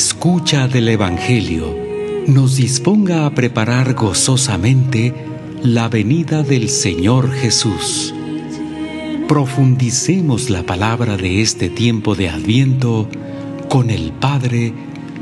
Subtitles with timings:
[0.00, 1.76] escucha del Evangelio
[2.26, 5.12] nos disponga a preparar gozosamente
[5.62, 8.14] la venida del Señor Jesús.
[9.28, 13.10] Profundicemos la palabra de este tiempo de Adviento
[13.68, 14.72] con el Padre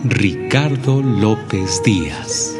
[0.04, 2.54] Ricardo López Díaz.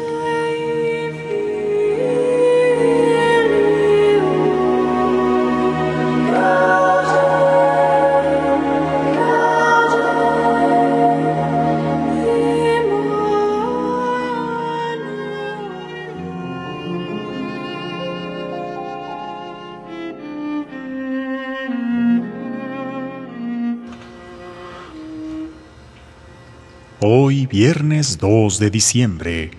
[27.01, 29.51] Hoy, viernes 2 de diciembre,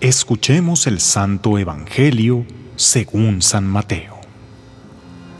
[0.00, 2.46] escuchemos el Santo Evangelio
[2.76, 4.18] según San Mateo.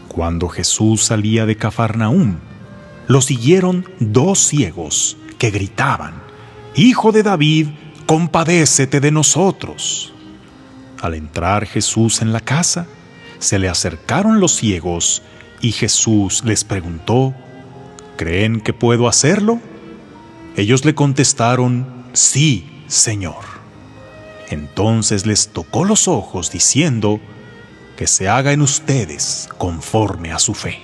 [0.06, 2.36] Cuando Jesús salía de Cafarnaúm,
[3.06, 6.20] lo siguieron dos ciegos que gritaban,
[6.74, 7.68] Hijo de David,
[8.04, 10.12] compadécete de nosotros.
[11.00, 12.86] Al entrar Jesús en la casa,
[13.38, 15.22] se le acercaron los ciegos
[15.62, 17.34] y Jesús les preguntó,
[18.18, 19.58] ¿creen que puedo hacerlo?
[20.56, 23.44] Ellos le contestaron, Sí, Señor.
[24.48, 27.20] Entonces les tocó los ojos diciendo,
[27.96, 30.78] que se haga en ustedes conforme a su fe.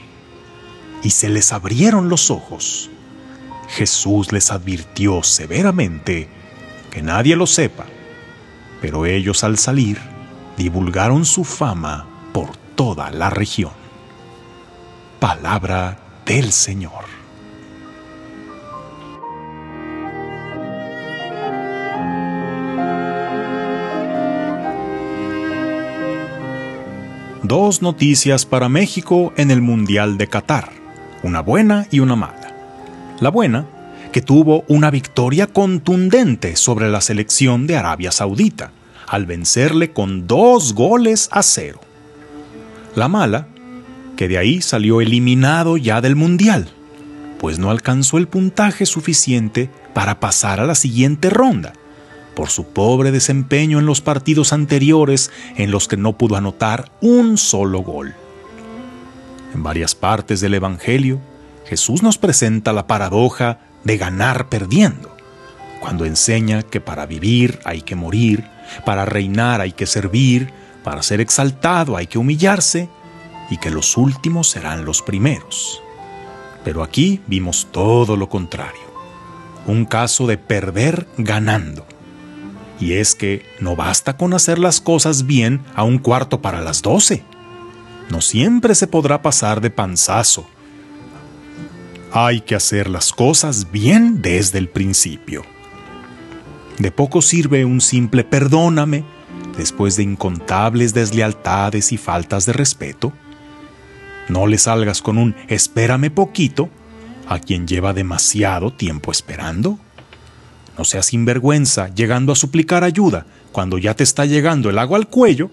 [1.02, 2.90] Y se les abrieron los ojos.
[3.68, 6.28] Jesús les advirtió severamente
[6.90, 7.86] que nadie lo sepa,
[8.80, 9.98] pero ellos al salir
[10.56, 13.72] divulgaron su fama por toda la región.
[15.20, 17.11] Palabra del Señor.
[27.42, 30.70] Dos noticias para México en el Mundial de Qatar,
[31.22, 32.54] una buena y una mala.
[33.20, 33.66] La buena,
[34.12, 38.70] que tuvo una victoria contundente sobre la selección de Arabia Saudita,
[39.08, 41.80] al vencerle con dos goles a cero.
[42.94, 43.48] La mala,
[44.16, 46.68] que de ahí salió eliminado ya del Mundial,
[47.40, 51.72] pues no alcanzó el puntaje suficiente para pasar a la siguiente ronda,
[52.34, 57.38] por su pobre desempeño en los partidos anteriores en los que no pudo anotar un
[57.38, 58.14] solo gol.
[59.54, 61.20] En varias partes del Evangelio,
[61.66, 65.14] Jesús nos presenta la paradoja de ganar perdiendo,
[65.80, 68.44] cuando enseña que para vivir hay que morir,
[68.84, 72.88] para reinar hay que servir, para ser exaltado hay que humillarse,
[73.50, 75.82] y que los últimos serán los primeros.
[76.64, 78.80] Pero aquí vimos todo lo contrario,
[79.66, 81.86] un caso de perder ganando
[82.80, 86.82] y es que no basta con hacer las cosas bien a un cuarto para las
[86.82, 87.24] doce.
[88.10, 90.46] No siempre se podrá pasar de panzazo.
[92.12, 95.44] Hay que hacer las cosas bien desde el principio.
[96.78, 99.04] De poco sirve un simple perdóname
[99.56, 103.12] después de incontables deslealtades y faltas de respeto.
[104.28, 106.68] No le salgas con un espérame poquito
[107.28, 109.78] a quien lleva demasiado tiempo esperando.
[110.76, 115.08] No seas sinvergüenza llegando a suplicar ayuda cuando ya te está llegando el agua al
[115.08, 115.50] cuello.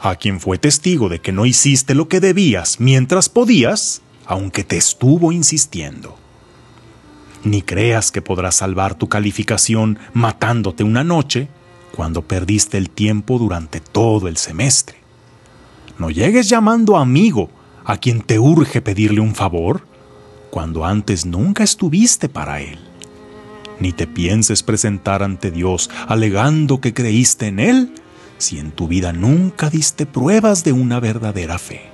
[0.00, 4.76] A quien fue testigo de que no hiciste lo que debías mientras podías, aunque te
[4.76, 6.16] estuvo insistiendo.
[7.42, 11.48] Ni creas que podrás salvar tu calificación matándote una noche
[11.94, 14.98] cuando perdiste el tiempo durante todo el semestre.
[15.98, 17.50] No llegues llamando amigo
[17.84, 19.86] a quien te urge pedirle un favor
[20.50, 22.87] cuando antes nunca estuviste para él
[23.80, 27.94] ni te pienses presentar ante Dios alegando que creíste en Él,
[28.38, 31.90] si en tu vida nunca diste pruebas de una verdadera fe.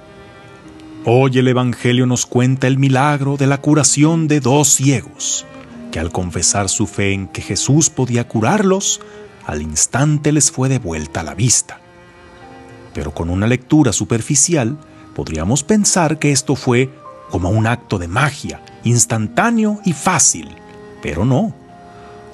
[1.05, 5.45] Hoy el Evangelio nos cuenta el milagro de la curación de dos ciegos,
[5.93, 9.01] que al confesar su fe en que Jesús podía curarlos,
[9.47, 11.81] al instante les fue devuelta la vista.
[12.95, 14.79] Pero con una lectura superficial,
[15.15, 16.91] podríamos pensar que esto fue
[17.31, 20.49] como un acto de magia, instantáneo y fácil,
[21.03, 21.55] pero no.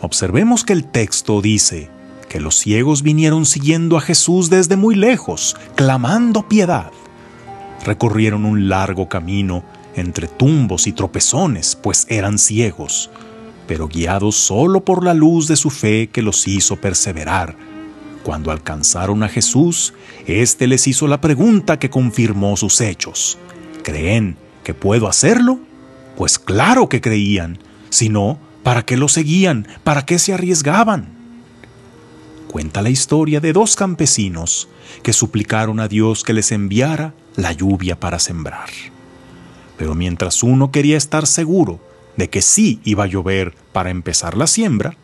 [0.02, 1.90] Observemos que el texto dice
[2.28, 6.92] que los ciegos vinieron siguiendo a Jesús desde muy lejos, clamando piedad.
[7.84, 9.64] Recorrieron un largo camino
[9.96, 13.10] entre tumbos y tropezones, pues eran ciegos,
[13.66, 17.56] pero guiados solo por la luz de su fe que los hizo perseverar.
[18.22, 19.92] Cuando alcanzaron a Jesús,
[20.26, 23.38] éste les hizo la pregunta que confirmó sus hechos.
[23.82, 25.58] ¿Creen que puedo hacerlo?
[26.16, 27.58] Pues claro que creían,
[27.88, 29.66] si no, ¿Para qué lo seguían?
[29.84, 31.08] ¿Para qué se arriesgaban?
[32.48, 34.68] Cuenta la historia de dos campesinos
[35.02, 38.68] que suplicaron a Dios que les enviara la lluvia para sembrar.
[39.76, 41.80] Pero mientras uno quería estar seguro
[42.16, 44.96] de que sí iba a llover para empezar la siembra,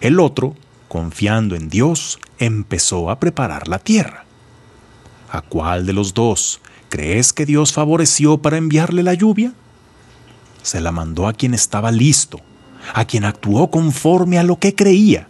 [0.00, 0.54] El otro,
[0.88, 4.24] confiando en Dios, empezó a preparar la tierra.
[5.30, 9.52] ¿A cuál de los dos crees que Dios favoreció para enviarle la lluvia?
[10.62, 12.40] Se la mandó a quien estaba listo,
[12.94, 15.28] a quien actuó conforme a lo que creía.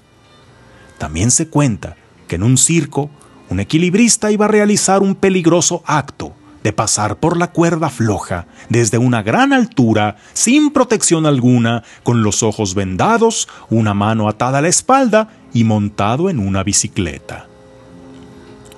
[0.98, 1.96] También se cuenta
[2.26, 3.10] que en un circo
[3.50, 8.98] un equilibrista iba a realizar un peligroso acto de pasar por la cuerda floja desde
[8.98, 14.68] una gran altura, sin protección alguna, con los ojos vendados, una mano atada a la
[14.68, 17.46] espalda y montado en una bicicleta.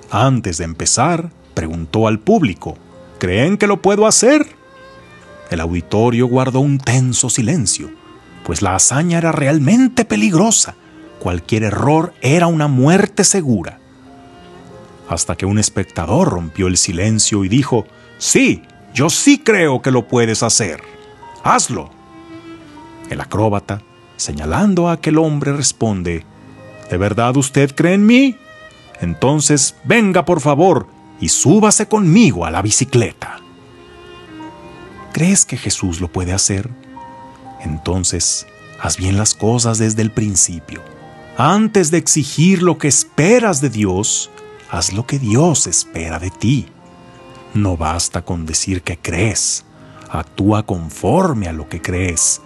[0.09, 2.77] Antes de empezar, preguntó al público,
[3.17, 4.45] ¿creen que lo puedo hacer?
[5.49, 7.91] El auditorio guardó un tenso silencio,
[8.45, 10.75] pues la hazaña era realmente peligrosa.
[11.19, 13.81] Cualquier error era una muerte segura
[15.11, 17.85] hasta que un espectador rompió el silencio y dijo,
[18.17, 20.81] Sí, yo sí creo que lo puedes hacer.
[21.43, 21.89] Hazlo.
[23.09, 23.81] El acróbata,
[24.15, 26.25] señalando a aquel hombre, responde,
[26.89, 28.37] ¿De verdad usted cree en mí?
[29.01, 30.87] Entonces venga por favor
[31.19, 33.39] y súbase conmigo a la bicicleta.
[35.11, 36.69] ¿Crees que Jesús lo puede hacer?
[37.63, 38.47] Entonces,
[38.79, 40.81] haz bien las cosas desde el principio.
[41.37, 44.29] Antes de exigir lo que esperas de Dios,
[44.69, 46.67] haz lo que Dios espera de ti.
[47.53, 49.65] No basta con decir que crees,
[50.09, 52.41] actúa conforme a lo que crees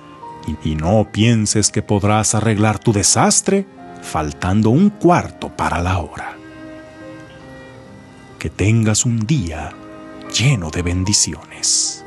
[0.63, 3.65] y, no pienses que podrás arreglar tu desastre
[4.01, 6.37] faltando un cuarto para la hora.
[8.37, 9.73] Que tengas un día
[10.31, 12.04] lleno de bendiciones.